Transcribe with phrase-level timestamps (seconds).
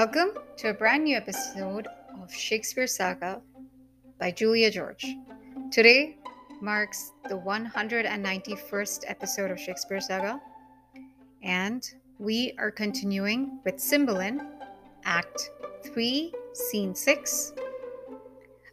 [0.00, 1.86] Welcome to a brand new episode
[2.22, 3.42] of Shakespeare Saga
[4.18, 5.04] by Julia George.
[5.70, 6.16] Today
[6.62, 10.40] marks the 191st episode of Shakespeare Saga,
[11.42, 11.86] and
[12.18, 14.40] we are continuing with Cymbeline,
[15.04, 15.50] Act
[15.84, 17.52] 3, Scene 6.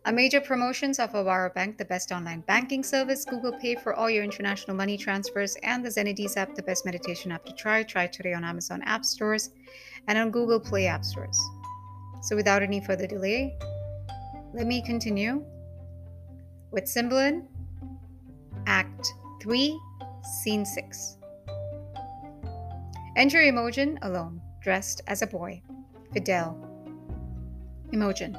[0.05, 4.09] A major promotions of Avaro Bank, the best online banking service, Google Pay for all
[4.09, 7.83] your international money transfers, and the Zenidis app, the best meditation app to try.
[7.83, 9.49] Try today on Amazon App Stores
[10.07, 11.39] and on Google Play App Stores.
[12.21, 13.57] So, without any further delay,
[14.53, 15.43] let me continue
[16.71, 17.47] with Cymbeline,
[18.65, 19.79] Act 3,
[20.41, 21.17] Scene 6.
[23.15, 25.61] Enter Imogen alone, dressed as a boy.
[26.13, 26.55] Fidele.
[27.91, 28.37] Imogen.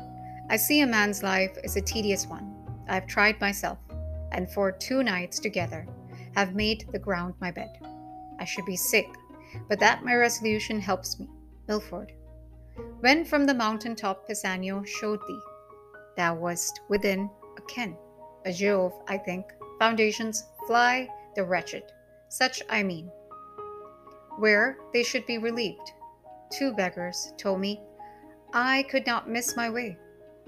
[0.50, 2.55] I see a man's life is a tedious one.
[2.88, 3.78] I have tried myself,
[4.32, 5.86] and for two nights together
[6.34, 7.78] have made the ground my bed.
[8.38, 9.08] I should be sick,
[9.69, 11.28] but that my resolution helps me.
[11.69, 12.12] Milford.
[13.00, 15.41] When from the mountain top Pisanio showed thee,
[16.16, 17.97] thou wast within a ken.
[18.47, 19.44] A Jove, I think,
[19.78, 21.84] foundations fly the wretched.
[22.28, 23.11] Such I mean.
[24.39, 25.92] Where they should be relieved.
[26.50, 27.83] Two beggars told me
[28.55, 29.98] I could not miss my way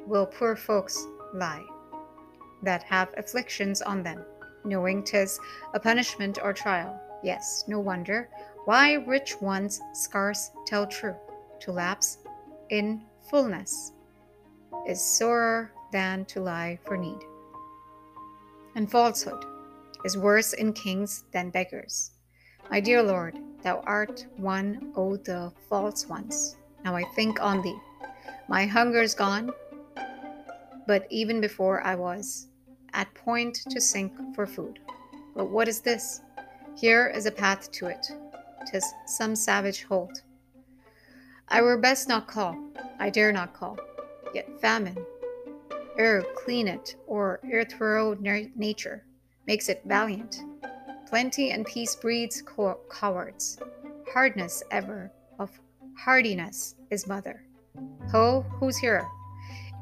[0.06, 1.64] will poor folks lie
[2.62, 4.24] that have afflictions on them,
[4.64, 5.38] knowing 'tis
[5.74, 6.98] a punishment or trial.
[7.22, 8.30] Yes, no wonder
[8.70, 11.16] why rich ones scarce tell true.
[11.62, 12.18] To lapse
[12.68, 13.90] in fullness
[14.86, 17.18] is sorer than to lie for need.
[18.76, 19.44] And falsehood
[20.04, 22.12] is worse in kings than beggars.
[22.70, 26.54] My dear Lord, thou art one o' the false ones.
[26.84, 27.80] Now I think on thee.
[28.48, 29.50] My hunger's gone,
[30.86, 32.46] but even before I was
[32.92, 34.78] at point to sink for food.
[35.34, 36.20] But what is this?
[36.76, 38.06] Here is a path to it.
[38.66, 40.22] Tis some savage hold.
[41.48, 42.56] I were best not call.
[42.98, 43.78] I dare not call.
[44.34, 44.96] Yet famine,
[45.98, 49.04] ere clean it, or ere throw nature,
[49.46, 50.42] makes it valiant.
[51.08, 53.58] Plenty and peace breeds co- cowards.
[54.12, 55.50] Hardness ever of
[55.96, 57.42] hardiness is mother.
[58.12, 59.06] Ho, who's here?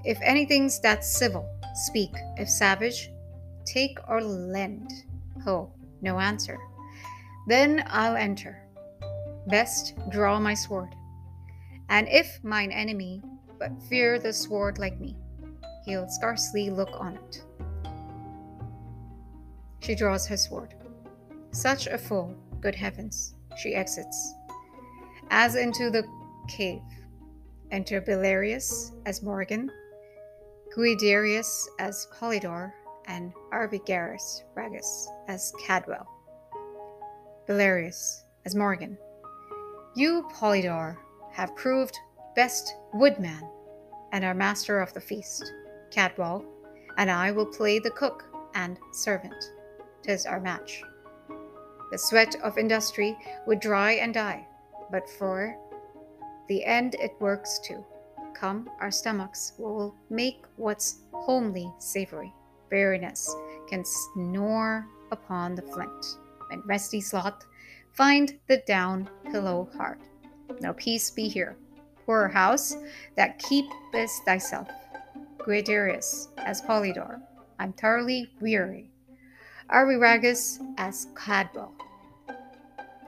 [0.05, 2.11] If anything's that civil, speak.
[2.37, 3.11] If savage,
[3.67, 4.91] take or lend.
[5.45, 6.59] Ho, no answer.
[7.47, 8.63] Then I'll enter.
[9.49, 10.95] Best draw my sword.
[11.89, 13.23] And if mine enemy
[13.59, 15.17] but fear the sword like me,
[15.85, 17.43] he'll scarcely look on it.
[19.81, 20.75] She draws her sword.
[21.51, 24.35] Such a fool, good heavens, she exits.
[25.31, 26.05] As into the
[26.47, 26.83] cave,
[27.71, 29.71] enter Belarius as Morgan,
[30.77, 32.73] Guiderius as Polydore,
[33.07, 36.05] and Arviragus Ragus as Cadwal.
[37.49, 38.99] Belarius as Morgan.
[39.99, 40.97] You, Polydore,
[41.33, 41.99] have proved
[42.37, 43.43] best woodman
[44.13, 45.53] and are master of the feast.
[45.91, 46.45] Cadwal
[46.99, 48.23] and I will play the cook
[48.55, 49.35] and servant.
[50.05, 50.85] Tis our match.
[51.91, 54.47] The sweat of industry would dry and die,
[54.93, 55.57] but for
[56.47, 57.85] the end it works to.
[58.37, 62.33] come, our stomachs will make what's homely savory.
[62.71, 63.35] Weariness
[63.69, 66.07] can snore upon the flint.
[66.53, 67.45] and resty sloth
[67.99, 69.99] find the down pillow hard.
[70.61, 71.57] Now peace be here.
[72.07, 72.77] Poor house
[73.17, 74.69] that keepest thyself.
[75.39, 77.21] Guiderius as Polydore.
[77.59, 78.91] I'm thoroughly weary.
[79.71, 81.73] Arviragus as Cadwal.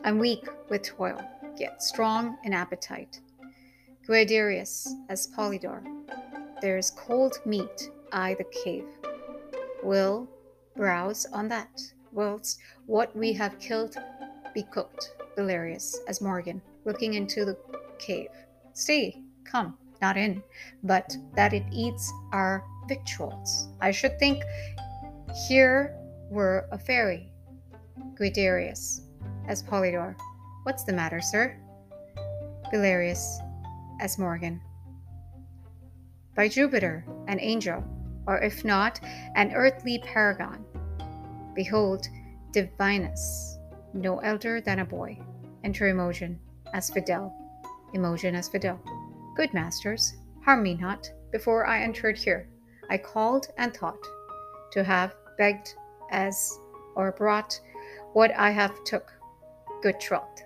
[0.04, 1.22] I'm weak with toil,
[1.56, 3.20] yet strong in appetite.
[4.08, 5.84] Guiderius as Polydore.
[6.60, 8.86] There is cold meat, I the cave.
[9.82, 10.28] Will
[10.76, 11.80] browse on that,
[12.12, 13.96] whilst what we have killed
[14.54, 15.14] be cooked.
[15.40, 17.56] Belarius as Morgan, looking into the
[17.98, 18.28] cave.
[18.74, 20.42] Stay, come, not in,
[20.82, 23.68] but that it eats our victuals.
[23.80, 24.42] I should think
[25.48, 25.96] here
[26.30, 27.32] were a fairy.
[28.14, 29.00] Guiderius
[29.48, 30.14] as Polydore.
[30.64, 31.56] What's the matter, sir?
[32.70, 33.38] Belarius
[34.00, 34.60] as Morgan.
[36.36, 37.82] By Jupiter, an angel,
[38.26, 39.00] or if not,
[39.36, 40.64] an earthly paragon.
[41.54, 42.06] Behold,
[42.52, 43.56] Divinus,
[43.94, 45.18] no elder than a boy.
[45.64, 46.38] Enter Imogen
[46.72, 47.32] as Fidele.
[47.94, 48.80] Imogen as Fidele.
[49.36, 50.14] Good masters,
[50.44, 51.10] harm me not.
[51.32, 52.48] Before I entered here,
[52.88, 54.04] I called and thought
[54.72, 55.74] to have begged
[56.10, 56.58] as
[56.96, 57.60] or brought
[58.12, 59.12] what I have took.
[59.82, 60.42] Good troth.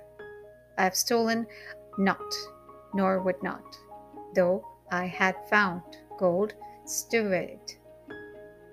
[0.78, 1.46] I have stolen
[1.98, 2.20] not
[2.94, 3.76] nor would not,
[4.34, 5.82] though I had found
[6.18, 7.58] gold stewed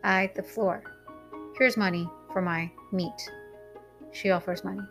[0.03, 0.83] I the floor.
[1.57, 3.29] Here's money for my meat.
[4.11, 4.81] She offers money.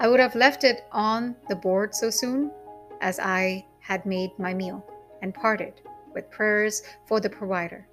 [0.00, 2.50] I would have left it on the board so soon
[3.00, 4.84] as I had made my meal,
[5.22, 5.80] and parted
[6.14, 7.86] with prayers for the provider.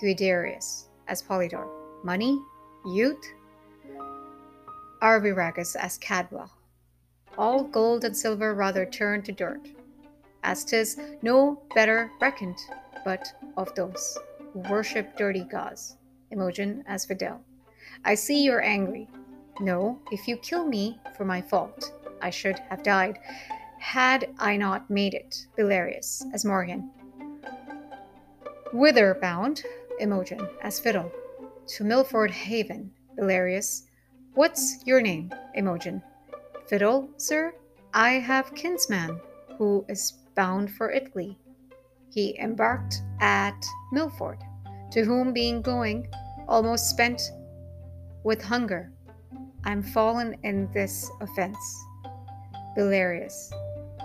[0.00, 1.68] Guiderius as Polydore.
[2.04, 2.40] Money?
[2.86, 3.24] Youth?
[5.00, 6.50] Arviragus as Cadwal.
[7.38, 9.68] All gold and silver rather turned to dirt,
[10.42, 12.58] as 'tis no better reckoned
[13.04, 14.18] but of those
[14.52, 15.96] who worship dirty gods.
[16.30, 17.40] Imogen as Fidele.
[18.04, 19.08] I see you're angry.
[19.60, 23.18] No, if you kill me for my fault, I should have died,
[23.78, 25.46] had I not made it.
[25.58, 26.90] Belarius as Morgan.
[28.72, 29.62] Whither bound?
[30.00, 31.12] Imogen as Fiddle.
[31.76, 32.90] To Milford Haven.
[33.18, 33.82] Belarius.
[34.34, 35.32] What's your name?
[35.54, 36.02] Imogen.
[36.66, 37.54] Fiddle, sir?
[37.92, 39.20] I have kinsman
[39.58, 41.38] who is bound for Italy.
[42.10, 44.38] He embarked at Milford,
[44.92, 46.08] to whom being going,
[46.48, 47.20] almost spent
[48.24, 48.90] with hunger,
[49.64, 51.84] I'm fallen in this offence.
[52.76, 53.52] Belarius.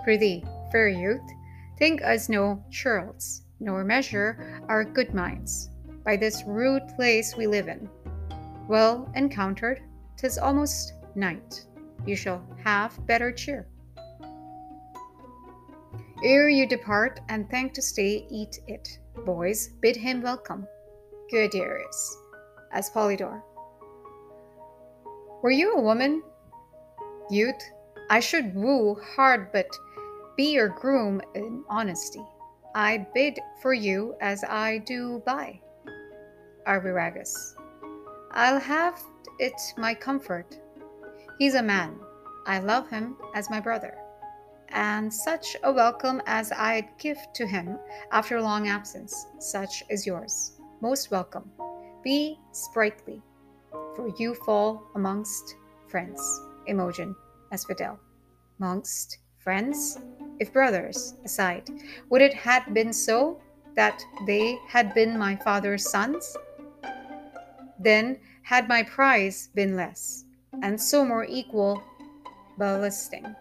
[0.04, 1.28] Prithee, fair youth,
[1.78, 5.70] think us no churls, nor measure our good minds
[6.04, 7.88] by this rude place we live in.
[8.68, 9.82] Well encountered,
[10.16, 11.66] 'tis almost night
[12.06, 13.66] you shall have better cheer.
[16.24, 18.98] Ere you depart, and thank to stay, eat it.
[19.24, 20.66] Boys, bid him welcome.
[21.32, 22.16] Guiderius,
[22.72, 23.42] as Polydore.
[25.42, 26.22] Were you a woman?
[27.30, 27.62] Youth,
[28.10, 29.68] I should woo hard, but
[30.36, 32.24] be your groom in honesty.
[32.74, 35.60] I bid for you as I do buy.
[36.66, 37.54] Arviragus.
[38.32, 39.00] I'll have
[39.38, 40.58] it my comfort
[41.38, 42.00] He's a man.
[42.46, 43.96] I love him as my brother.
[44.70, 47.78] And such a welcome as I'd give to him
[48.10, 50.58] after long absence, such is yours.
[50.80, 51.48] Most welcome.
[52.02, 53.22] Be sprightly,
[53.98, 55.56] for you fall amongst
[55.88, 56.20] friends.
[56.68, 57.16] Imogen,
[57.50, 57.98] as Fidele.
[58.60, 59.98] Amongst friends?
[60.38, 61.68] If brothers, aside,
[62.08, 63.40] would it had been so
[63.74, 66.36] that they had been my father's sons?
[67.80, 70.24] Then had my prize been less
[70.62, 71.82] and so more equal
[72.56, 73.34] ballasting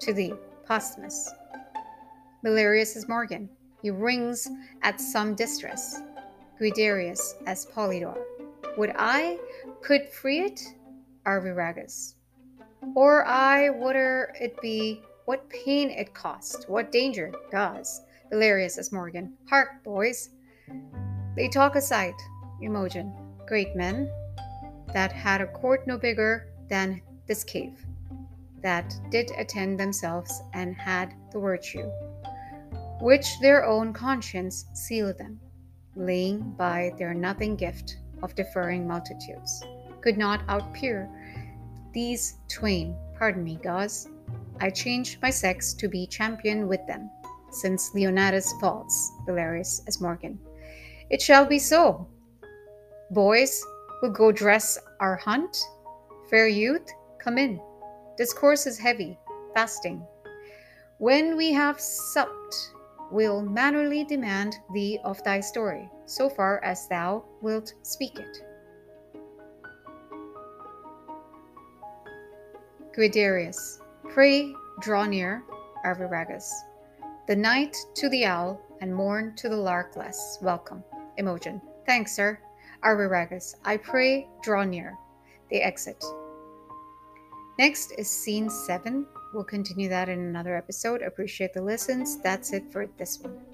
[0.00, 0.34] to thee,
[0.66, 1.30] Posthumus.
[2.44, 3.48] Belarius is Morgan.
[3.80, 4.50] He rings
[4.82, 6.02] at some distress.
[6.60, 8.22] Guiderius as Polydore.
[8.76, 9.38] Would I
[9.84, 10.60] could free it?
[11.26, 12.14] Arviragus.
[12.96, 18.00] Or I, whate'er it be, what pain it cost, what danger, gods.
[18.32, 19.34] Belarius as Morgan.
[19.48, 20.30] Hark, boys.
[21.36, 22.14] They talk aside.
[22.62, 23.14] Imogen.
[23.46, 24.10] Great men,
[24.94, 27.84] that had a court no bigger than this cave,
[28.62, 31.90] that did attend themselves and had the virtue,
[33.02, 35.38] which their own conscience sealed them,
[35.94, 39.62] laying by their nothing gift of deferring multitudes,
[40.04, 41.08] could not outpeer
[41.92, 42.96] these twain.
[43.18, 44.08] Pardon me, gods.
[44.60, 47.10] I changed my sex to be champion with them,
[47.50, 50.38] since Leonatus falls, Belarius as Morgan.
[51.10, 52.06] It shall be so.
[53.10, 53.60] Boys,
[54.04, 55.56] We'll go dress our hunt.
[56.28, 56.86] Fair youth,
[57.18, 57.58] come in.
[58.18, 59.18] Discourse is heavy,
[59.54, 60.06] fasting.
[60.98, 62.54] When we have supped,
[63.10, 68.42] we'll mannerly demand thee of thy story, so far as thou wilt speak it.
[72.96, 75.42] Guiderius, pray draw near,
[75.84, 76.48] Arviragus.
[77.26, 80.84] The night to the owl, and morn to the lark less welcome.
[81.18, 82.38] Imogen, thanks, sir.
[82.84, 84.96] Arviragus, I pray, draw near.
[85.50, 86.04] They exit.
[87.58, 89.06] Next is scene seven.
[89.32, 91.02] We'll continue that in another episode.
[91.02, 92.20] Appreciate the listens.
[92.20, 93.53] That's it for this one.